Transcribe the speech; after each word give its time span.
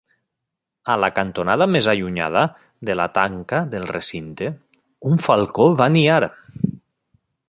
A 0.93 0.93
la 1.01 1.09
cantonada 1.17 1.67
més 1.73 1.89
allunyada 1.93 2.43
de 2.89 2.95
la 3.01 3.07
tanca 3.17 3.59
del 3.75 3.87
recinte, 3.93 4.49
un 5.11 5.21
falcó 5.27 5.69
va 5.83 5.91
niar. 5.99 6.21